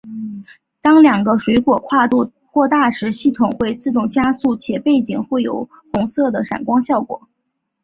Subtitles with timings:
[0.81, 7.29] 当两个水果跨度过大时系统会自动加速且背景会有红色的闪光效果。